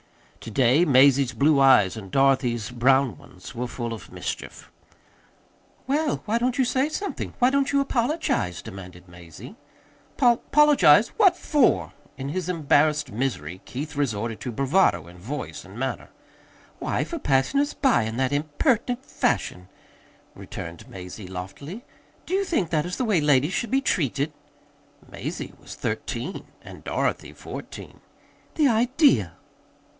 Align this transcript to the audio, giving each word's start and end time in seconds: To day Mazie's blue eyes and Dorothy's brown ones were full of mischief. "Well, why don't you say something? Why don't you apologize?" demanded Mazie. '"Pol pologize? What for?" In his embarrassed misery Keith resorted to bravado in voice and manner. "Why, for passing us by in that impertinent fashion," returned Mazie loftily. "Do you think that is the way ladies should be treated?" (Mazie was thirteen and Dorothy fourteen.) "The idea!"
To 0.39 0.49
day 0.49 0.83
Mazie's 0.83 1.33
blue 1.33 1.59
eyes 1.59 1.95
and 1.95 2.09
Dorothy's 2.09 2.71
brown 2.71 3.15
ones 3.19 3.53
were 3.53 3.67
full 3.67 3.93
of 3.93 4.11
mischief. 4.11 4.71
"Well, 5.85 6.23
why 6.25 6.39
don't 6.39 6.57
you 6.57 6.65
say 6.65 6.89
something? 6.89 7.35
Why 7.37 7.51
don't 7.51 7.71
you 7.71 7.79
apologize?" 7.79 8.63
demanded 8.63 9.07
Mazie. 9.07 9.55
'"Pol 10.17 10.41
pologize? 10.51 11.09
What 11.17 11.37
for?" 11.37 11.93
In 12.17 12.29
his 12.29 12.49
embarrassed 12.49 13.11
misery 13.11 13.61
Keith 13.65 13.95
resorted 13.95 14.39
to 14.39 14.51
bravado 14.51 15.07
in 15.07 15.19
voice 15.19 15.63
and 15.63 15.77
manner. 15.77 16.09
"Why, 16.79 17.03
for 17.03 17.19
passing 17.19 17.59
us 17.59 17.75
by 17.75 18.01
in 18.01 18.17
that 18.17 18.33
impertinent 18.33 19.05
fashion," 19.05 19.67
returned 20.33 20.89
Mazie 20.89 21.27
loftily. 21.27 21.85
"Do 22.25 22.33
you 22.33 22.43
think 22.43 22.71
that 22.71 22.87
is 22.87 22.97
the 22.97 23.05
way 23.05 23.21
ladies 23.21 23.53
should 23.53 23.69
be 23.69 23.81
treated?" 23.81 24.33
(Mazie 25.07 25.53
was 25.59 25.75
thirteen 25.75 26.45
and 26.63 26.83
Dorothy 26.83 27.33
fourteen.) 27.33 27.99
"The 28.55 28.67
idea!" 28.67 29.33